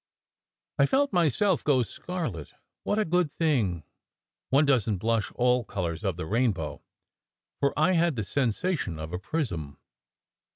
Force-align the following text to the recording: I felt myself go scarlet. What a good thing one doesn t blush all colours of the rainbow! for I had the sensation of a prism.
I 0.79 0.87
felt 0.87 1.13
myself 1.13 1.63
go 1.63 1.83
scarlet. 1.83 2.55
What 2.83 2.97
a 2.97 3.05
good 3.05 3.31
thing 3.31 3.83
one 4.49 4.65
doesn 4.65 4.93
t 4.95 4.97
blush 4.97 5.31
all 5.35 5.63
colours 5.63 6.03
of 6.03 6.17
the 6.17 6.25
rainbow! 6.25 6.81
for 7.59 7.71
I 7.77 7.91
had 7.91 8.15
the 8.15 8.23
sensation 8.23 8.97
of 8.97 9.13
a 9.13 9.19
prism. 9.19 9.77